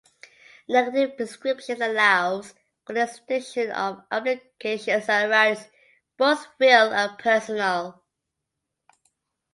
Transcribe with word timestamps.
Negative 0.67 1.15
prescription 1.15 1.79
allows 1.79 2.55
for 2.87 2.93
the 2.93 3.03
extinction 3.03 3.69
of 3.71 4.03
obligations 4.11 5.07
and 5.07 5.29
rights 5.29 5.67
(both 6.17 6.47
real 6.59 6.91
and 6.91 7.19
personal). 7.19 8.01